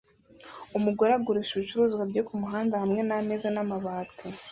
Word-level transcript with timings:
Umugore 0.77 1.11
agurisha 1.13 1.51
ibicuruzwa 1.53 2.03
bye 2.09 2.21
kumuhanda 2.27 2.75
hamwe 2.83 3.01
nameza 3.07 3.47
namabati 3.55 4.27